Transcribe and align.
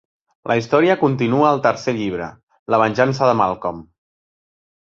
La 0.51 0.55
història 0.59 0.95
continua 1.01 1.51
al 1.51 1.61
Tercer 1.67 1.95
Llibre: 1.99 2.31
La 2.75 2.83
venjança 2.85 3.31
de 3.33 3.39
Malcolm. 3.43 3.89